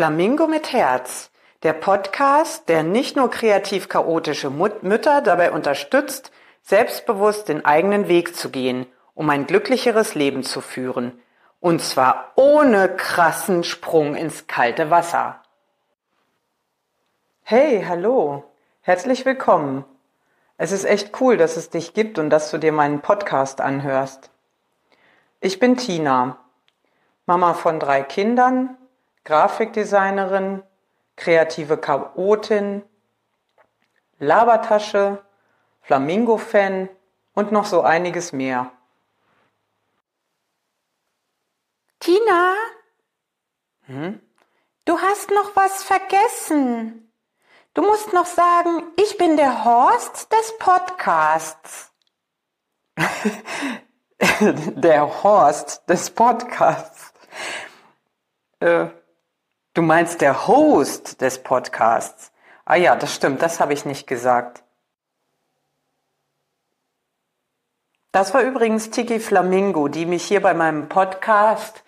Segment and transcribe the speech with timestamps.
[0.00, 1.30] Flamingo mit Herz,
[1.62, 6.32] der Podcast, der nicht nur kreativ chaotische Mut Mütter dabei unterstützt,
[6.62, 11.20] selbstbewusst den eigenen Weg zu gehen, um ein glücklicheres Leben zu führen.
[11.60, 15.42] Und zwar ohne krassen Sprung ins kalte Wasser.
[17.42, 18.44] Hey, hallo.
[18.80, 19.84] Herzlich willkommen.
[20.56, 24.30] Es ist echt cool, dass es dich gibt und dass du dir meinen Podcast anhörst.
[25.40, 26.38] Ich bin Tina,
[27.26, 28.78] Mama von drei Kindern,
[29.24, 30.62] Grafikdesignerin,
[31.16, 32.82] kreative Chaotin,
[34.18, 35.24] Labertasche,
[35.82, 36.88] Flamingo-Fan
[37.34, 38.70] und noch so einiges mehr.
[42.00, 42.54] Tina?
[43.86, 44.20] Hm?
[44.84, 47.12] Du hast noch was vergessen.
[47.74, 51.92] Du musst noch sagen, ich bin der Horst des Podcasts.
[54.40, 57.12] der Horst des Podcasts.
[58.58, 58.86] Äh,
[59.72, 62.32] Du meinst der Host des Podcasts.
[62.64, 64.64] Ah ja, das stimmt, das habe ich nicht gesagt.
[68.10, 71.84] Das war übrigens Tiki Flamingo, die mich hier bei meinem Podcast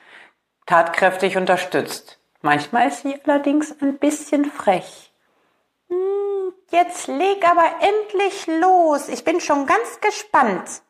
[0.66, 2.20] tatkräftig unterstützt.
[2.41, 5.12] Manchmal ist sie allerdings ein bisschen frech.
[5.89, 9.08] Hm, jetzt leg aber endlich los.
[9.08, 10.83] Ich bin schon ganz gespannt.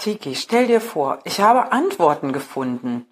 [0.00, 3.04] Tiki, stell dir vor, ich habe Antworten gefunden.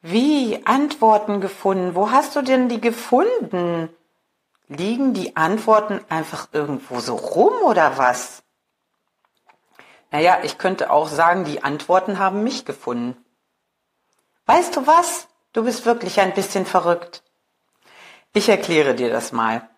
[0.00, 1.96] Wie Antworten gefunden?
[1.96, 3.88] Wo hast du denn die gefunden?
[4.68, 8.44] Liegen die Antworten einfach irgendwo so rum oder was?
[10.12, 13.16] Naja, ich könnte auch sagen, die Antworten haben mich gefunden.
[14.46, 15.26] Weißt du was?
[15.52, 17.24] Du bist wirklich ein bisschen verrückt.
[18.32, 19.68] Ich erkläre dir das mal.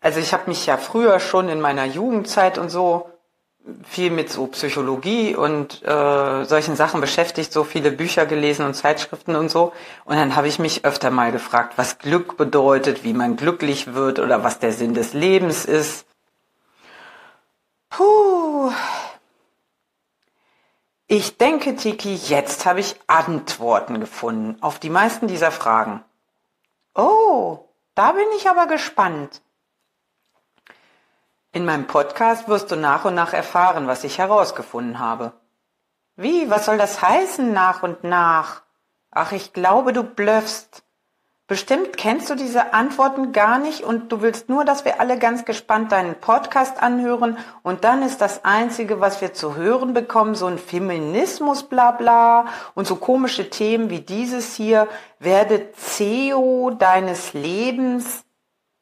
[0.00, 3.10] Also ich habe mich ja früher schon in meiner Jugendzeit und so
[3.84, 9.36] viel mit so Psychologie und äh, solchen Sachen beschäftigt, so viele Bücher gelesen und Zeitschriften
[9.36, 9.72] und so.
[10.04, 14.18] Und dann habe ich mich öfter mal gefragt, was Glück bedeutet, wie man glücklich wird
[14.18, 16.06] oder was der Sinn des Lebens ist.
[17.88, 18.70] Puh.
[21.06, 26.02] Ich denke, Tiki, jetzt habe ich Antworten gefunden auf die meisten dieser Fragen.
[26.94, 29.40] Oh, da bin ich aber gespannt.
[31.54, 35.34] In meinem Podcast wirst du nach und nach erfahren, was ich herausgefunden habe.
[36.16, 38.62] Wie, was soll das heißen nach und nach?
[39.12, 40.82] Ach, ich glaube, du blöffst.
[41.46, 45.44] Bestimmt kennst du diese Antworten gar nicht und du willst nur, dass wir alle ganz
[45.44, 50.46] gespannt deinen Podcast anhören und dann ist das Einzige, was wir zu hören bekommen, so
[50.46, 54.88] ein Feminismus bla bla und so komische Themen wie dieses hier,
[55.20, 58.23] werde CEO deines Lebens,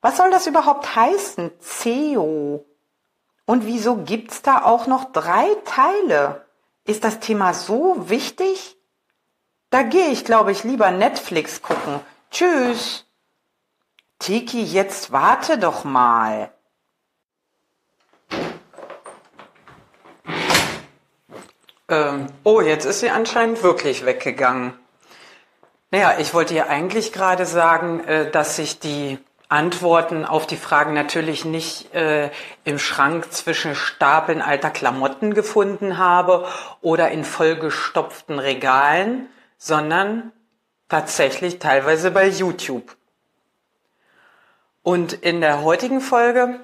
[0.02, 1.52] was soll das überhaupt heißen?
[1.60, 2.66] CEO.
[3.46, 6.44] Und wieso gibt's da auch noch drei Teile?
[6.84, 8.76] Ist das Thema so wichtig?
[9.70, 12.00] Da gehe ich, glaube ich, lieber Netflix gucken.
[12.30, 13.06] Tschüss.
[14.18, 16.52] Tiki, jetzt warte doch mal.
[21.88, 24.72] Ähm, oh, jetzt ist sie anscheinend wirklich weggegangen.
[25.90, 29.18] Naja, ich wollte ja eigentlich gerade sagen, äh, dass sich die
[29.52, 32.30] Antworten auf die Fragen natürlich nicht äh,
[32.64, 36.48] im Schrank zwischen Stapeln alter Klamotten gefunden habe
[36.80, 40.32] oder in vollgestopften Regalen, sondern
[40.88, 42.96] tatsächlich teilweise bei YouTube.
[44.82, 46.58] Und in der heutigen Folge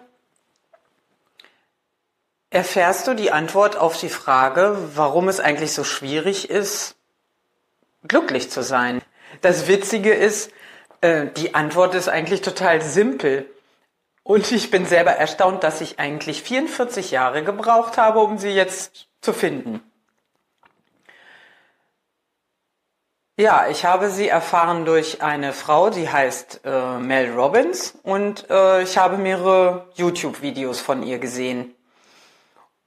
[2.49, 6.97] erfährst du die Antwort auf die Frage, warum es eigentlich so schwierig ist,
[8.07, 9.03] glücklich zu sein.
[9.43, 10.51] Das Witzige ist,
[11.01, 13.49] äh, die Antwort ist eigentlich total simpel.
[14.23, 19.09] Und ich bin selber erstaunt, dass ich eigentlich 44 Jahre gebraucht habe, um sie jetzt
[19.21, 19.83] zu finden.
[23.41, 28.83] Ja, ich habe sie erfahren durch eine Frau, die heißt äh, Mel Robbins und äh,
[28.83, 31.73] ich habe mehrere YouTube-Videos von ihr gesehen.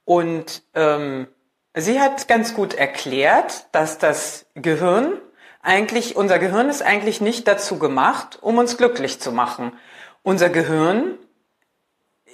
[0.04, 1.26] Und ähm,
[1.72, 5.21] sie hat ganz gut erklärt, dass das Gehirn
[5.62, 9.72] eigentlich, unser Gehirn ist eigentlich nicht dazu gemacht, um uns glücklich zu machen.
[10.24, 11.18] Unser Gehirn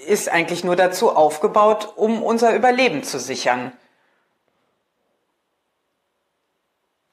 [0.07, 3.73] ist eigentlich nur dazu aufgebaut, um unser Überleben zu sichern.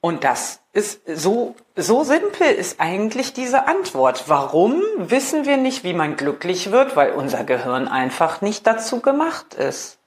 [0.00, 4.28] Und das ist so, so simpel ist eigentlich diese Antwort.
[4.28, 6.94] Warum wissen wir nicht, wie man glücklich wird?
[6.94, 9.98] Weil unser Gehirn einfach nicht dazu gemacht ist.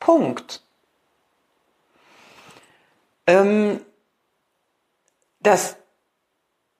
[0.00, 0.62] Punkt.
[3.26, 3.80] Ähm,
[5.46, 5.76] das,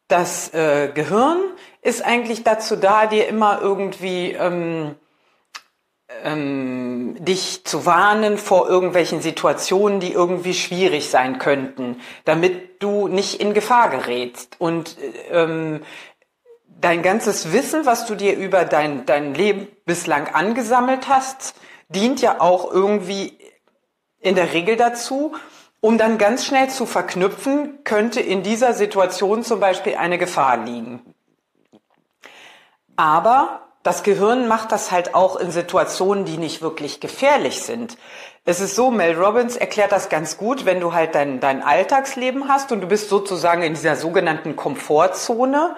[0.08, 1.38] das äh, Gehirn
[1.82, 4.96] ist eigentlich dazu da, dir immer irgendwie ähm,
[6.22, 13.40] ähm, dich zu warnen vor irgendwelchen Situationen, die irgendwie schwierig sein könnten, damit du nicht
[13.40, 14.56] in Gefahr gerätst.
[14.58, 14.96] Und
[15.30, 15.82] ähm,
[16.66, 21.54] dein ganzes Wissen, was du dir über dein, dein Leben bislang angesammelt hast,
[21.88, 23.38] dient ja auch irgendwie
[24.20, 25.34] in der Regel dazu,
[25.80, 31.14] um dann ganz schnell zu verknüpfen, könnte in dieser Situation zum Beispiel eine Gefahr liegen.
[32.96, 37.96] Aber das Gehirn macht das halt auch in Situationen, die nicht wirklich gefährlich sind.
[38.44, 42.48] Es ist so, Mel Robbins erklärt das ganz gut, wenn du halt dein, dein Alltagsleben
[42.48, 45.76] hast und du bist sozusagen in dieser sogenannten Komfortzone.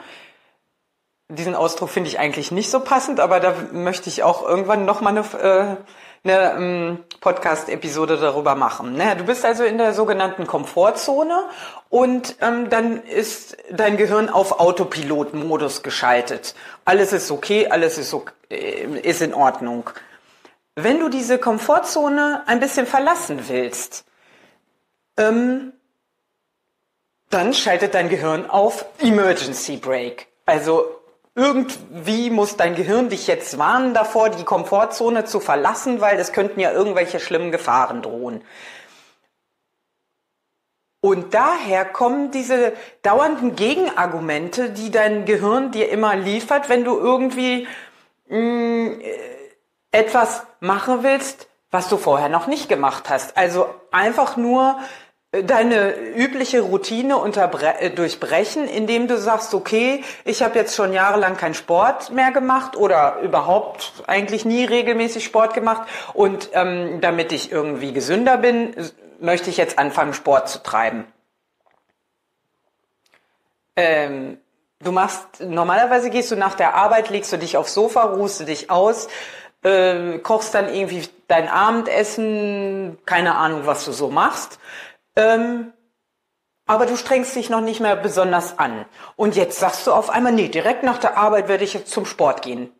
[1.30, 5.18] Diesen Ausdruck finde ich eigentlich nicht so passend, aber da möchte ich auch irgendwann nochmal
[5.18, 5.76] eine, äh,
[6.28, 8.94] eine ähm, Podcast-Episode darüber machen.
[8.94, 9.16] Ne?
[9.16, 11.44] Du bist also in der sogenannten Komfortzone
[11.88, 16.54] und ähm, dann ist dein Gehirn auf Autopilot-Modus geschaltet.
[16.84, 19.90] Alles ist okay, alles ist, okay, äh, ist in Ordnung.
[20.75, 24.04] Wenn du diese Komfortzone ein bisschen verlassen willst,
[25.16, 25.72] ähm,
[27.31, 30.26] dann schaltet dein Gehirn auf Emergency Brake.
[30.46, 30.97] Also
[31.38, 36.58] irgendwie muss dein Gehirn dich jetzt warnen davor, die Komfortzone zu verlassen, weil es könnten
[36.58, 38.43] ja irgendwelche schlimmen Gefahren drohen.
[41.00, 47.69] Und daher kommen diese dauernden Gegenargumente, die dein Gehirn dir immer liefert, wenn du irgendwie
[48.26, 49.00] mh, mm,
[49.93, 53.37] etwas machen willst, was du vorher noch nicht gemacht hast.
[53.37, 57.16] Also einfach nur äh, deine übliche Routine
[57.80, 62.76] äh, durchbrechen, indem du sagst, okay, ich habe jetzt schon jahrelang keinen Sport mehr gemacht
[62.76, 65.82] oder überhaupt eigentlich nie regelmäßig Sport gemacht
[66.14, 68.75] und ähm, damit ich irgendwie gesünder bin,
[69.20, 71.04] möchte ich jetzt anfangen, Sport zu treiben.
[73.76, 74.38] Ähm,
[74.81, 78.44] du machst, normalerweise gehst du nach der Arbeit, legst du dich aufs Sofa, ruhst du
[78.44, 79.08] dich aus,
[79.62, 84.58] äh, kochst dann irgendwie dein Abendessen, keine Ahnung, was du so machst.
[85.19, 85.75] Ähm,
[86.65, 88.87] aber du strengst dich noch nicht mehr besonders an.
[89.17, 92.06] Und jetzt sagst du auf einmal, nee, direkt nach der Arbeit werde ich jetzt zum
[92.06, 92.73] Sport gehen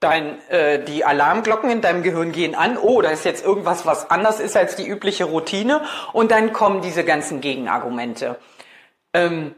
[0.00, 4.10] dein, äh, die Alarmglocken in deinem Gehirn gehen an, oh, da ist jetzt irgendwas, was
[4.10, 5.82] anders ist als die übliche Routine
[6.12, 8.38] und dann kommen diese ganzen Gegenargumente.
[9.12, 9.54] Ähm,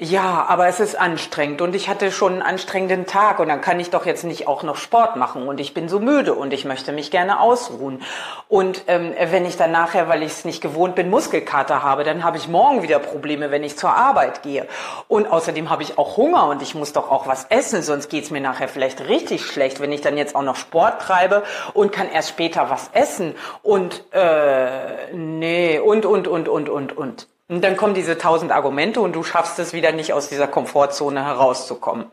[0.00, 3.80] ja, aber es ist anstrengend und ich hatte schon einen anstrengenden Tag und dann kann
[3.80, 6.64] ich doch jetzt nicht auch noch Sport machen und ich bin so müde und ich
[6.64, 8.00] möchte mich gerne ausruhen.
[8.48, 12.22] Und ähm, wenn ich dann nachher, weil ich es nicht gewohnt bin, Muskelkater habe, dann
[12.22, 14.68] habe ich morgen wieder Probleme, wenn ich zur Arbeit gehe.
[15.08, 18.30] Und außerdem habe ich auch Hunger und ich muss doch auch was essen, sonst geht's
[18.30, 21.42] mir nachher vielleicht richtig schlecht, wenn ich dann jetzt auch noch Sport treibe
[21.74, 23.34] und kann erst später was essen.
[23.64, 27.26] Und äh, nee, und, und, und, und, und, und.
[27.48, 31.24] Und dann kommen diese tausend Argumente und du schaffst es wieder nicht aus dieser Komfortzone
[31.24, 32.06] herauszukommen.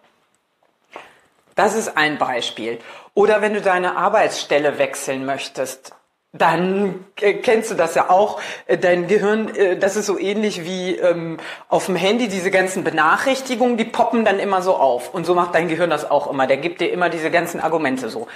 [1.56, 2.80] Das ist ein Beispiel.
[3.14, 5.94] Oder wenn du deine Arbeitsstelle wechseln möchtest,
[6.38, 8.42] dann kennst du das ja auch.
[8.66, 11.38] Äh, dein Gehirn, äh, das ist so ähnlich wie ähm,
[11.70, 15.14] auf dem Handy diese ganzen Benachrichtigungen, die poppen dann immer so auf.
[15.14, 16.46] Und so macht dein Gehirn das auch immer.
[16.46, 18.28] Der gibt dir immer diese ganzen Argumente so.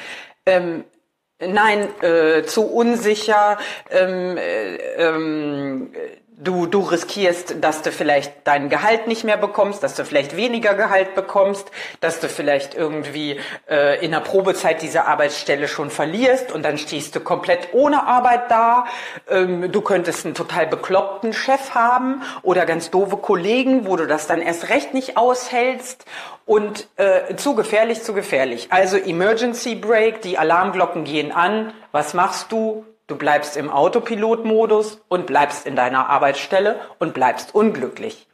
[0.46, 0.86] Ähm,
[1.40, 3.58] nein, äh, zu unsicher.
[3.90, 5.92] Ähm, äh, ähm,
[6.42, 10.74] du, du riskierst, dass du vielleicht dein Gehalt nicht mehr bekommst, dass du vielleicht weniger
[10.74, 11.70] Gehalt bekommst,
[12.00, 17.16] dass du vielleicht irgendwie äh, in der Probezeit diese Arbeitsstelle schon verlierst und dann stehst
[17.16, 18.86] du komplett ohne Arbeit da.
[19.30, 24.26] Ähm, du könntest einen total bekloppten Chef haben oder ganz doofe Kollegen, wo du das
[24.26, 26.06] dann erst recht nicht aushältst
[26.46, 28.68] und äh, zu gefährlich, zu gefährlich.
[28.72, 31.74] Also Emergency Break, die Alarmglocken gehen an.
[31.92, 32.86] Was machst du?
[33.10, 38.28] Du bleibst im Autopilotmodus und bleibst in deiner Arbeitsstelle und bleibst unglücklich.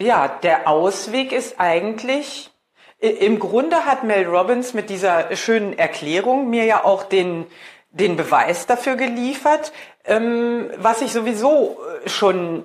[0.00, 2.52] Ja, der Ausweg ist eigentlich,
[3.00, 7.46] im Grunde hat Mel Robbins mit dieser schönen Erklärung mir ja auch den,
[7.90, 9.72] den Beweis dafür geliefert,
[10.04, 12.64] ähm, was ich sowieso schon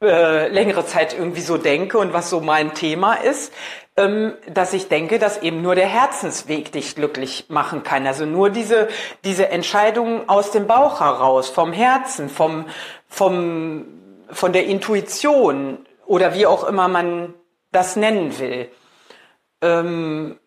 [0.00, 3.52] äh, längere Zeit irgendwie so denke und was so mein Thema ist,
[3.96, 8.06] ähm, dass ich denke, dass eben nur der Herzensweg dich glücklich machen kann.
[8.06, 8.88] Also nur diese,
[9.24, 12.66] diese Entscheidung aus dem Bauch heraus, vom Herzen, vom,
[13.08, 13.86] vom,
[14.30, 17.34] von der Intuition oder wie auch immer man
[17.72, 18.70] das nennen will.
[19.60, 20.38] Ähm,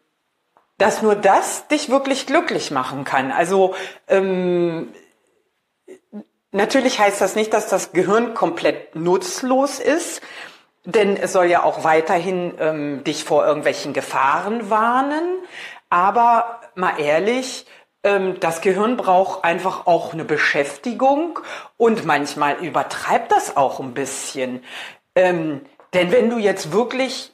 [0.77, 3.31] dass nur das dich wirklich glücklich machen kann.
[3.31, 3.75] Also
[4.07, 4.93] ähm,
[6.51, 10.21] natürlich heißt das nicht, dass das Gehirn komplett nutzlos ist,
[10.85, 15.37] denn es soll ja auch weiterhin ähm, dich vor irgendwelchen Gefahren warnen.
[15.89, 17.65] Aber mal ehrlich,
[18.03, 21.39] ähm, das Gehirn braucht einfach auch eine Beschäftigung
[21.77, 24.63] und manchmal übertreibt das auch ein bisschen.
[25.15, 25.61] Ähm,
[25.93, 27.33] denn wenn du jetzt wirklich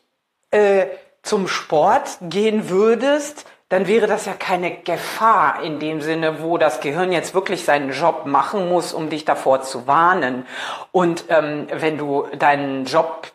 [0.51, 0.87] äh,
[1.21, 6.79] zum Sport gehen würdest, dann wäre das ja keine Gefahr in dem Sinne, wo das
[6.79, 10.45] Gehirn jetzt wirklich seinen Job machen muss, um dich davor zu warnen.
[10.91, 13.31] Und ähm, wenn du deinen Job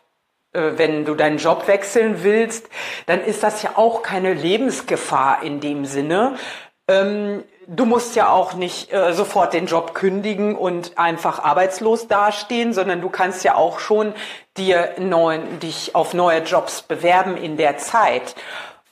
[0.52, 2.68] äh, wenn du deinen Job wechseln willst,
[3.06, 6.36] dann ist das ja auch keine Lebensgefahr in dem Sinne.
[6.88, 12.72] Ähm, du musst ja auch nicht äh, sofort den Job kündigen und einfach arbeitslos dastehen,
[12.72, 14.14] sondern du kannst ja auch schon
[14.56, 18.34] dir neuen, dich auf neue Jobs bewerben in der Zeit.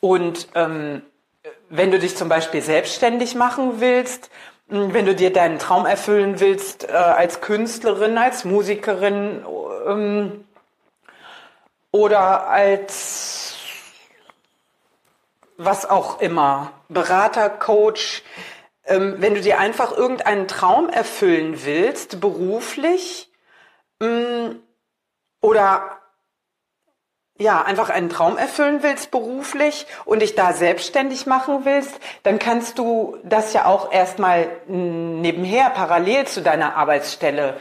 [0.00, 1.02] Und ähm,
[1.70, 4.28] wenn du dich zum Beispiel selbstständig machen willst,
[4.66, 9.44] wenn du dir deinen Traum erfüllen willst äh, als Künstlerin, als Musikerin
[9.86, 10.44] ähm,
[11.90, 13.54] oder als
[15.56, 18.22] was auch immer, Berater, Coach,
[18.84, 23.30] ähm, wenn du dir einfach irgendeinen Traum erfüllen willst, beruflich
[24.00, 24.60] ähm,
[25.40, 25.99] oder
[27.40, 32.78] ja, einfach einen Traum erfüllen willst beruflich und dich da selbstständig machen willst, dann kannst
[32.78, 37.56] du das ja auch erstmal nebenher parallel zu deiner Arbeitsstelle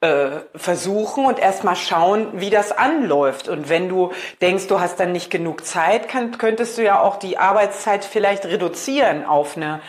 [0.00, 3.48] äh, versuchen und erstmal schauen, wie das anläuft.
[3.48, 7.16] Und wenn du denkst, du hast dann nicht genug Zeit, kann, könntest du ja auch
[7.16, 9.80] die Arbeitszeit vielleicht reduzieren auf eine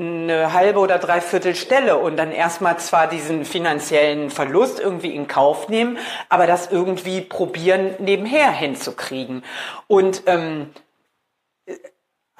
[0.00, 5.68] eine halbe oder dreiviertel Stelle und dann erstmal zwar diesen finanziellen Verlust irgendwie in Kauf
[5.68, 9.44] nehmen, aber das irgendwie probieren nebenher hinzukriegen.
[9.86, 10.70] Und ähm,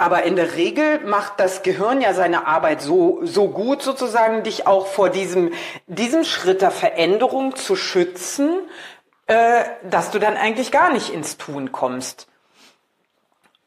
[0.00, 4.66] aber in der Regel macht das Gehirn ja seine Arbeit so, so gut sozusagen, dich
[4.66, 5.52] auch vor diesem,
[5.86, 8.60] diesem Schritt der Veränderung zu schützen,
[9.26, 12.28] äh, dass du dann eigentlich gar nicht ins Tun kommst.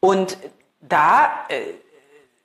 [0.00, 0.36] Und
[0.80, 1.60] da, äh,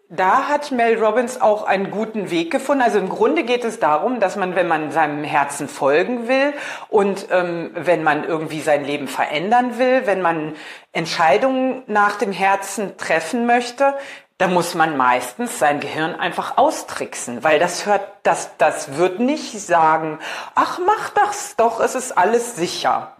[0.09, 2.81] da hat Mel Robbins auch einen guten Weg gefunden.
[2.81, 6.53] Also im Grunde geht es darum, dass man, wenn man seinem Herzen folgen will
[6.89, 10.55] und ähm, wenn man irgendwie sein Leben verändern will, wenn man
[10.93, 13.93] Entscheidungen nach dem Herzen treffen möchte,
[14.39, 19.59] dann muss man meistens sein Gehirn einfach austricksen, weil das hört, das, das wird nicht
[19.59, 20.17] sagen,
[20.55, 23.15] ach, mach das doch, es ist alles sicher.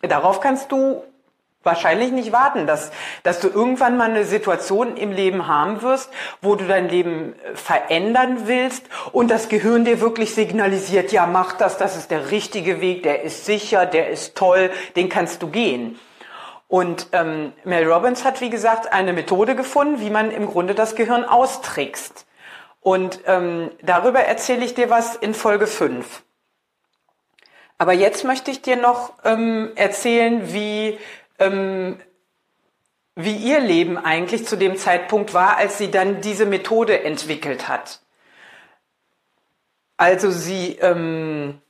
[0.00, 1.02] Darauf kannst du
[1.64, 2.92] wahrscheinlich nicht warten, dass,
[3.22, 7.56] dass du irgendwann mal eine Situation im Leben haben wirst, wo du dein Leben äh,
[7.56, 12.80] verändern willst und das Gehirn dir wirklich signalisiert, ja, mach das, das ist der richtige
[12.80, 15.98] Weg, der ist sicher, der ist toll, den kannst du gehen.
[16.68, 20.96] Und ähm, Mel Robbins hat, wie gesagt, eine Methode gefunden, wie man im Grunde das
[20.96, 22.26] Gehirn austrickst.
[22.80, 26.22] Und ähm, darüber erzähle ich dir was in Folge 5.
[27.78, 30.98] Aber jetzt möchte ich dir noch ähm, erzählen, wie
[31.38, 31.98] ähm,
[33.16, 38.00] wie ihr Leben eigentlich zu dem Zeitpunkt war, als sie dann diese Methode entwickelt hat.
[39.96, 41.60] Also sie, ähm,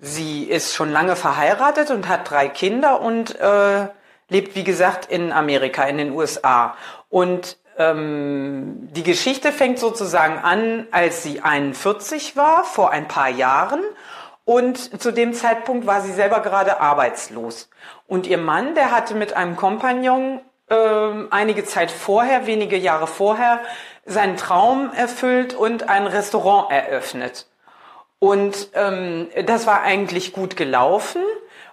[0.00, 3.88] sie ist schon lange verheiratet und hat drei Kinder und äh,
[4.28, 6.76] lebt, wie gesagt, in Amerika, in den USA.
[7.08, 13.82] Und ähm, die Geschichte fängt sozusagen an, als sie 41 war, vor ein paar Jahren.
[14.44, 17.68] Und zu dem Zeitpunkt war sie selber gerade arbeitslos.
[18.08, 20.74] Und ihr Mann, der hatte mit einem Kompagnon äh,
[21.30, 23.60] einige Zeit vorher, wenige Jahre vorher,
[24.06, 27.46] seinen Traum erfüllt und ein Restaurant eröffnet.
[28.18, 31.22] Und ähm, das war eigentlich gut gelaufen.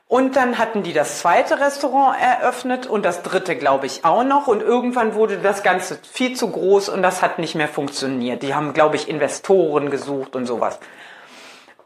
[0.07, 4.45] Und dann hatten die das zweite Restaurant eröffnet und das dritte, glaube ich, auch noch.
[4.45, 8.43] Und irgendwann wurde das Ganze viel zu groß und das hat nicht mehr funktioniert.
[8.43, 10.79] Die haben, glaube ich, Investoren gesucht und sowas.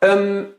[0.02, 0.54] Ähm,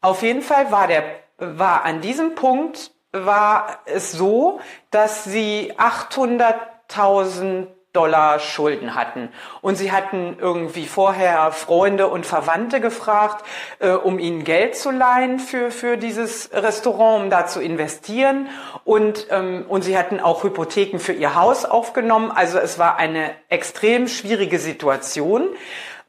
[0.00, 1.04] auf jeden Fall war der,
[1.38, 2.90] war an diesem Punkt
[3.24, 9.30] war es so, dass sie 800.000 Dollar Schulden hatten.
[9.62, 13.44] Und sie hatten irgendwie vorher Freunde und Verwandte gefragt,
[13.78, 18.48] äh, um ihnen Geld zu leihen für, für dieses Restaurant, um da zu investieren.
[18.84, 22.30] Und, ähm, und sie hatten auch Hypotheken für ihr Haus aufgenommen.
[22.30, 25.48] Also es war eine extrem schwierige Situation.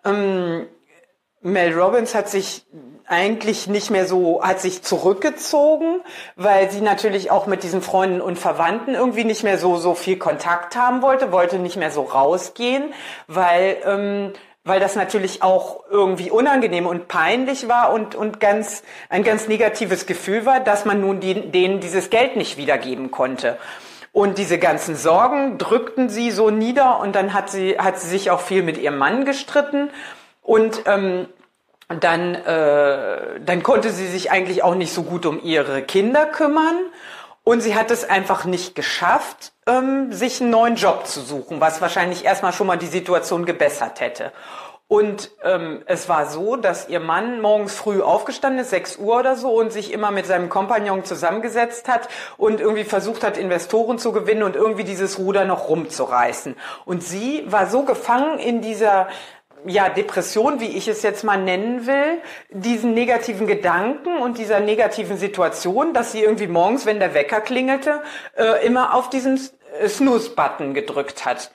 [0.03, 0.67] Ähm,
[1.39, 2.65] Mel Robbins hat sich
[3.07, 6.01] eigentlich nicht mehr so, hat sich zurückgezogen,
[6.35, 10.17] weil sie natürlich auch mit diesen Freunden und Verwandten irgendwie nicht mehr so, so viel
[10.17, 12.93] Kontakt haben wollte, wollte nicht mehr so rausgehen,
[13.27, 14.33] weil, ähm,
[14.65, 20.05] weil das natürlich auch irgendwie unangenehm und peinlich war und, und ganz, ein ganz negatives
[20.05, 23.57] Gefühl war, dass man nun die, denen dieses Geld nicht wiedergeben konnte.
[24.11, 28.31] Und diese ganzen Sorgen drückten sie so nieder und dann hat sie, hat sie sich
[28.31, 29.91] auch viel mit ihrem Mann gestritten
[30.41, 31.27] und ähm,
[31.87, 36.77] dann, äh, dann konnte sie sich eigentlich auch nicht so gut um ihre Kinder kümmern.
[37.43, 41.79] Und sie hat es einfach nicht geschafft, ähm, sich einen neuen Job zu suchen, was
[41.79, 44.33] wahrscheinlich erstmal schon mal die Situation gebessert hätte.
[44.89, 49.35] Und ähm, es war so, dass ihr Mann morgens früh aufgestanden ist, 6 Uhr oder
[49.35, 54.13] so, und sich immer mit seinem Kompagnon zusammengesetzt hat und irgendwie versucht hat, Investoren zu
[54.13, 56.55] gewinnen und irgendwie dieses Ruder noch rumzureißen.
[56.85, 59.09] Und sie war so gefangen in dieser
[59.65, 65.17] ja, Depression, wie ich es jetzt mal nennen will, diesen negativen Gedanken und dieser negativen
[65.17, 68.01] Situation, dass sie irgendwie morgens, wenn der Wecker klingelte,
[68.35, 69.39] äh, immer auf diesen
[69.85, 71.51] Snooze-Button gedrückt hat.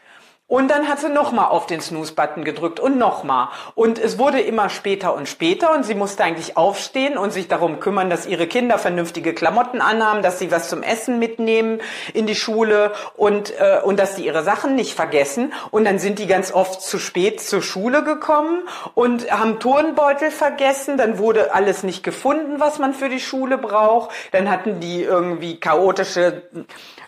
[0.52, 3.48] Und dann hat sie nochmal auf den Snooze-Button gedrückt und nochmal.
[3.74, 7.80] Und es wurde immer später und später und sie musste eigentlich aufstehen und sich darum
[7.80, 11.80] kümmern, dass ihre Kinder vernünftige Klamotten anhaben, dass sie was zum Essen mitnehmen
[12.12, 15.54] in die Schule und, äh, und dass sie ihre Sachen nicht vergessen.
[15.70, 20.98] Und dann sind die ganz oft zu spät zur Schule gekommen und haben Turnbeutel vergessen.
[20.98, 24.10] Dann wurde alles nicht gefunden, was man für die Schule braucht.
[24.32, 26.42] Dann hatten die irgendwie chaotische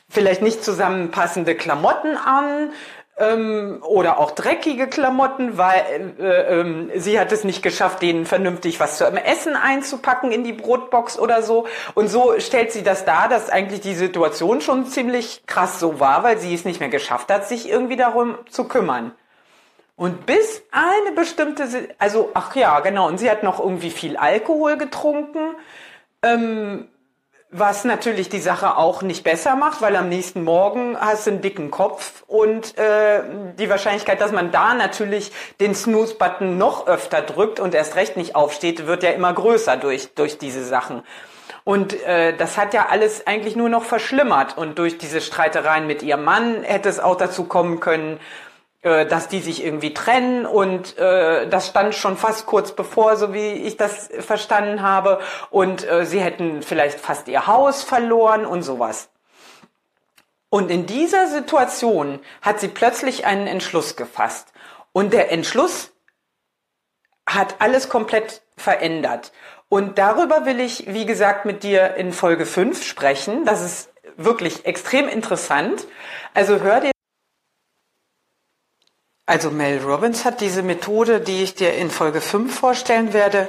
[0.09, 2.71] vielleicht nicht zusammenpassende Klamotten an
[3.17, 8.81] ähm, oder auch dreckige Klamotten, weil äh, äh, sie hat es nicht geschafft, denen vernünftig
[8.81, 11.67] was zum Essen einzupacken in die Brotbox oder so.
[11.95, 16.25] Und so stellt sie das dar, dass eigentlich die Situation schon ziemlich krass so war,
[16.25, 19.13] weil sie es nicht mehr geschafft hat, sich irgendwie darum zu kümmern.
[19.97, 21.69] Und bis eine bestimmte,
[21.99, 25.55] also ach ja, genau, und sie hat noch irgendwie viel Alkohol getrunken.
[26.23, 26.89] Ähm,
[27.57, 31.41] was natürlich die Sache auch nicht besser macht, weil am nächsten Morgen hast du einen
[31.41, 33.23] dicken Kopf und äh,
[33.57, 35.31] die Wahrscheinlichkeit, dass man da natürlich
[35.61, 40.15] den Snooze-Button noch öfter drückt und erst recht nicht aufsteht, wird ja immer größer durch,
[40.15, 41.05] durch diese Sachen.
[41.63, 44.59] Und äh, das hat ja alles eigentlich nur noch verschlimmert.
[44.59, 48.19] Und durch diese Streitereien mit ihrem Mann hätte es auch dazu kommen können,
[48.85, 53.33] äh, dass die sich irgendwie trennen und äh, das stand schon fast kurz bevor, so
[53.33, 55.21] wie ich das verstanden habe.
[55.49, 59.09] Und äh, sie hätten vielleicht fast ihr Haus verloren und sowas.
[60.51, 64.53] Und in dieser Situation hat sie plötzlich einen Entschluss gefasst.
[64.93, 65.93] Und der Entschluss
[67.27, 69.33] hat alles komplett verändert.
[69.71, 73.47] Und darüber will ich, wie gesagt, mit dir in Folge 5 sprechen.
[73.47, 75.87] Das ist wirklich extrem interessant.
[76.35, 76.94] Also hör dir
[79.27, 83.49] also Mel Robbins hat diese Methode, die ich dir in Folge 5 vorstellen werde,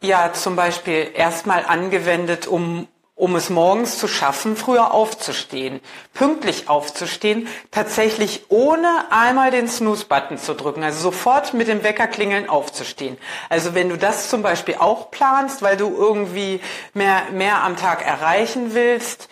[0.00, 5.80] ja zum Beispiel erstmal angewendet, um, um es morgens zu schaffen, früher aufzustehen,
[6.14, 12.48] pünktlich aufzustehen, tatsächlich ohne einmal den Snooze-Button zu drücken, also sofort mit dem Wecker klingeln
[12.48, 13.18] aufzustehen.
[13.48, 16.60] Also wenn du das zum Beispiel auch planst, weil du irgendwie
[16.94, 19.28] mehr, mehr am Tag erreichen willst,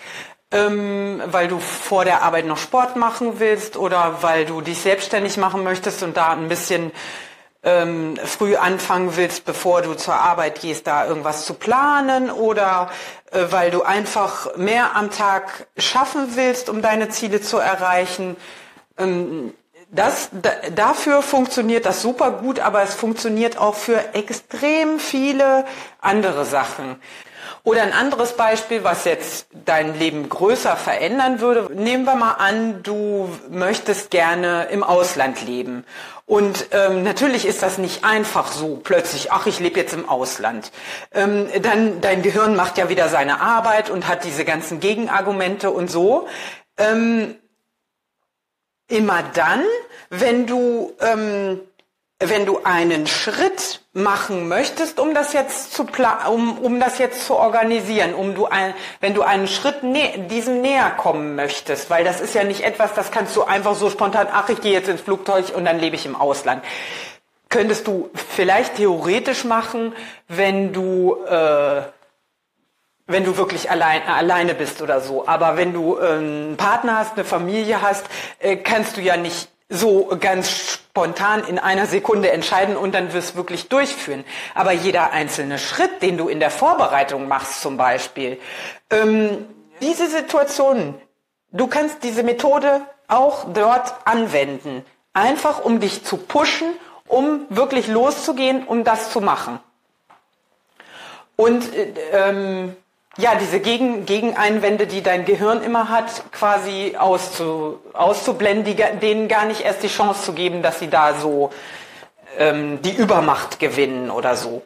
[0.51, 5.37] ähm, weil du vor der Arbeit noch Sport machen willst oder weil du dich selbstständig
[5.37, 6.93] machen möchtest und da ein bisschen
[7.63, 12.91] ähm, früh anfangen willst, bevor du zur Arbeit gehst, da irgendwas zu planen oder
[13.31, 18.37] äh, weil du einfach mehr am Tag schaffen willst, um deine Ziele zu erreichen.
[18.97, 19.53] Ähm,
[19.91, 25.65] das, da, dafür funktioniert das super gut, aber es funktioniert auch für extrem viele
[26.01, 27.01] andere Sachen.
[27.65, 31.69] Oder ein anderes Beispiel, was jetzt dein Leben größer verändern würde.
[31.75, 35.85] Nehmen wir mal an, du möchtest gerne im Ausland leben.
[36.27, 40.73] Und ähm, natürlich ist das nicht einfach so plötzlich, ach, ich lebe jetzt im Ausland.
[41.13, 45.91] Ähm, dann dein Gehirn macht ja wieder seine Arbeit und hat diese ganzen Gegenargumente und
[45.91, 46.29] so.
[46.77, 47.35] Ähm,
[48.89, 49.65] immer dann,
[50.11, 51.61] wenn du ähm,
[52.21, 55.87] wenn du einen Schritt machen möchtest, um das jetzt zu
[56.31, 60.63] um, um das jetzt zu organisieren, um du ein, wenn du einen Schritt nä diesem
[60.63, 64.29] näher kommen möchtest, weil das ist ja nicht etwas, das kannst du einfach so spontan,
[64.33, 66.65] ach, ich gehe jetzt ins Flugzeug und dann lebe ich im Ausland.
[67.49, 69.95] Könntest du vielleicht theoretisch machen,
[70.29, 71.83] wenn du äh,
[73.09, 75.27] wenn du wirklich allein, alleine bist oder so.
[75.27, 78.05] Aber wenn du äh, einen Partner hast, eine Familie hast,
[78.39, 80.51] äh, kannst du ja nicht so ganz
[80.91, 84.25] spontan in einer Sekunde entscheiden und dann wirst wirklich durchführen.
[84.55, 88.41] Aber jeder einzelne Schritt, den du in der Vorbereitung machst zum Beispiel,
[88.91, 89.47] ähm,
[89.81, 90.95] diese Situationen,
[91.53, 94.85] du kannst diese Methode auch dort anwenden.
[95.13, 96.69] Einfach um dich zu pushen,
[97.07, 99.61] um wirklich loszugehen, um das zu machen.
[101.37, 102.77] Und äh, ähm,
[103.19, 109.63] ja, diese Gegen Gegeneinwände, die dein Gehirn immer hat, quasi auszu auszublenden, denen gar nicht
[109.63, 111.51] erst die Chance zu geben, dass sie da so
[112.39, 114.63] ähm, die Übermacht gewinnen oder so.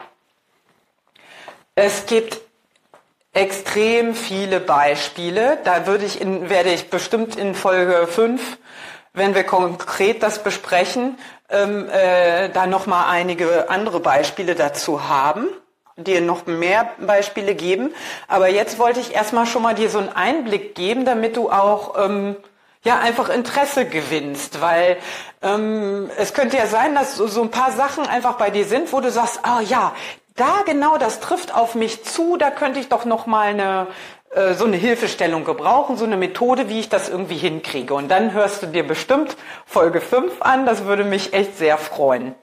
[1.75, 2.43] Es gibt
[3.33, 5.59] extrem viele Beispiele.
[5.65, 8.59] Da würde ich in, werde ich bestimmt in Folge 5,
[9.15, 15.49] wenn wir konkret das besprechen, ähm, äh, da nochmal einige andere Beispiele dazu haben
[15.96, 17.94] dir noch mehr Beispiele geben.
[18.28, 21.94] Aber jetzt wollte ich erstmal schon mal dir so einen Einblick geben, damit du auch
[22.05, 22.37] ähm,
[22.85, 24.96] ja einfach Interesse gewinnst, weil
[25.42, 28.92] ähm, es könnte ja sein, dass so, so ein paar Sachen einfach bei dir sind,
[28.92, 29.94] wo du sagst, ah ja,
[30.37, 33.87] da genau, das trifft auf mich zu, da könnte ich doch noch mal eine
[34.35, 37.94] äh, so eine Hilfestellung gebrauchen, so eine Methode, wie ich das irgendwie hinkriege.
[37.94, 42.35] Und dann hörst du dir bestimmt Folge 5 an, das würde mich echt sehr freuen.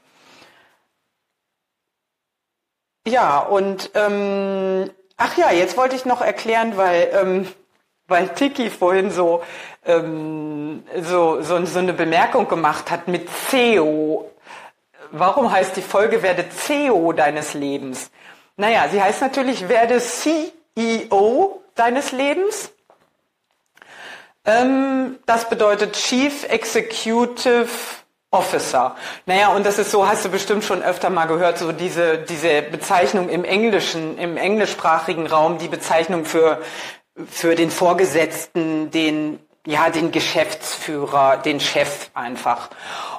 [3.08, 7.48] Ja, und ähm, ach ja, jetzt wollte ich noch erklären, weil ähm,
[8.10, 9.44] weil Tiki vorhin so,
[9.86, 14.30] ähm, so, so, so eine Bemerkung gemacht hat mit CEO.
[15.12, 18.12] Warum heißt die Folge Werde CEO deines Lebens?
[18.58, 22.72] Naja, sie heißt natürlich Werde CEO deines Lebens.
[24.46, 27.70] Ähm, das bedeutet Chief Executive
[28.32, 28.96] Officer.
[29.26, 32.62] Naja, und das ist so, hast du bestimmt schon öfter mal gehört, so diese, diese
[32.62, 36.62] Bezeichnung im Englischen, im englischsprachigen Raum, die Bezeichnung für,
[37.28, 42.70] für den Vorgesetzten, den, ja, den Geschäftsführer, den Chef einfach.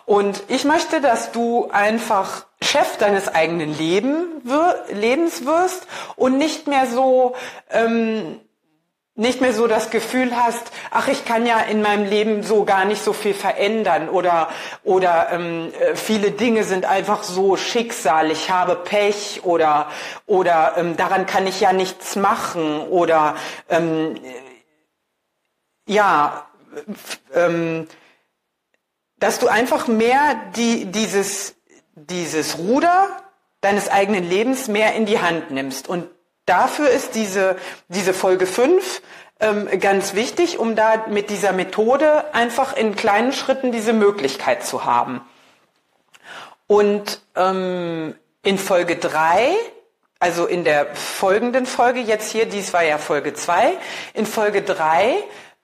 [0.07, 4.43] Und ich möchte, dass du einfach Chef deines eigenen Leben,
[4.93, 7.35] Lebens wirst und nicht mehr so,
[7.71, 8.41] ähm,
[9.21, 12.87] nicht mehr so das Gefühl hast, ach, ich kann ja in meinem Leben so gar
[12.87, 14.49] nicht so viel verändern oder,
[14.83, 19.91] oder ähm, äh, viele Dinge sind einfach so Schicksal, ich habe Pech oder,
[20.25, 23.37] oder ähm, daran kann ich ja nichts machen oder
[23.69, 24.19] ähm,
[25.87, 26.47] ja,
[27.35, 27.89] ähm,
[29.19, 31.57] dass du einfach mehr die, dieses,
[31.95, 33.09] dieses Ruder
[33.61, 35.89] deines eigenen Lebens mehr in die Hand nimmst.
[35.89, 36.09] Und
[36.47, 37.57] dafür ist diese,
[37.89, 39.03] diese Folge 5
[39.41, 44.85] ähm, ganz wichtig, um da mit dieser Methode einfach in kleinen Schritten diese Möglichkeit zu
[44.85, 45.21] haben.
[46.67, 49.55] Und ähm, in Folge 3,
[50.19, 53.77] also in der folgenden Folge jetzt hier, dies war ja Folge 2,
[54.15, 55.17] in Folge 3,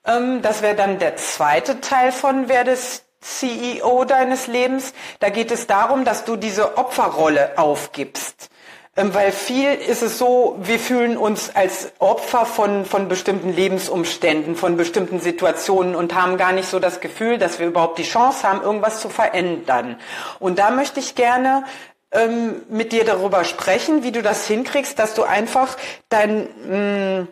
[0.05, 5.51] ähm, das wäre dann der zweite Teil von Wer das CEO deines Lebens, da geht
[5.51, 8.49] es darum, dass du diese Opferrolle aufgibst.
[8.97, 14.55] Ähm, weil viel ist es so, wir fühlen uns als Opfer von, von bestimmten Lebensumständen,
[14.55, 18.47] von bestimmten Situationen und haben gar nicht so das Gefühl, dass wir überhaupt die Chance
[18.47, 19.99] haben, irgendwas zu verändern.
[20.39, 21.63] Und da möchte ich gerne
[22.11, 25.77] ähm, mit dir darüber sprechen, wie du das hinkriegst, dass du einfach
[26.09, 27.27] dein, mh, mm,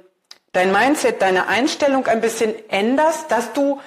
[0.52, 3.82] dein Mindset, deine Einstellung ein bisschen änderst, dass du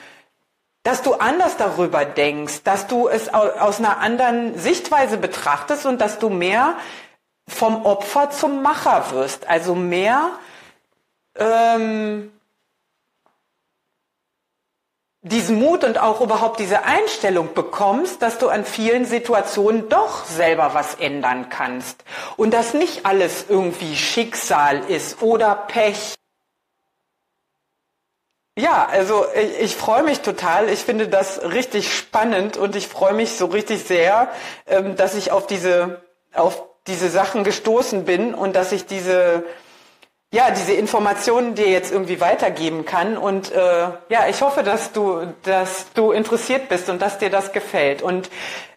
[0.85, 6.19] dass du anders darüber denkst, dass du es aus einer anderen Sichtweise betrachtest und dass
[6.19, 6.77] du mehr
[7.49, 9.49] vom Opfer zum Macher wirst.
[9.49, 10.31] Also mehr
[11.37, 12.33] ähm,
[15.23, 20.75] diesen Mut und auch überhaupt diese Einstellung bekommst, dass du an vielen Situationen doch selber
[20.75, 22.05] was ändern kannst
[22.37, 26.15] und dass nicht alles irgendwie Schicksal ist oder Pech.
[28.57, 30.69] Ja, also ich, ich freue mich total.
[30.69, 34.29] Ich finde das richtig spannend und ich freue mich so richtig sehr,
[34.67, 36.03] ähm, dass ich auf diese
[36.35, 39.45] auf diese Sachen gestoßen bin und dass ich diese
[40.33, 43.17] ja diese Informationen dir jetzt irgendwie weitergeben kann.
[43.17, 47.53] Und äh, ja ich hoffe dass du dass du interessiert bist und dass dir das
[47.53, 48.03] gefällt.
[48.03, 48.29] Und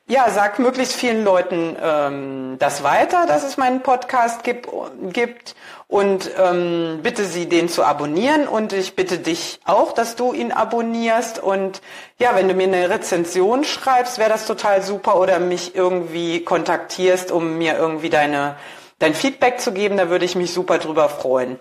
[0.08, 4.68] ja, sag möglichst vielen Leuten ähm, das weiter, dass es meinen Podcast gibt,
[5.14, 5.56] gibt
[5.92, 10.54] und ähm, bitte sie, den zu abonnieren und ich bitte dich auch, dass du ihn
[10.54, 11.82] abonnierst und
[12.18, 17.30] ja, wenn du mir eine Rezension schreibst, wäre das total super oder mich irgendwie kontaktierst,
[17.30, 18.56] um mir irgendwie deine,
[19.00, 21.60] dein Feedback zu geben, da würde ich mich super drüber freuen.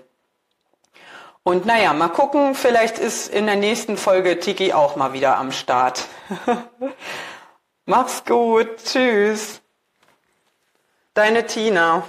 [1.42, 5.50] Und naja, mal gucken, vielleicht ist in der nächsten Folge Tiki auch mal wieder am
[5.50, 6.04] Start.
[7.84, 8.68] Mach's gut.
[8.84, 9.60] Tschüss.
[11.14, 12.04] Deine Tina.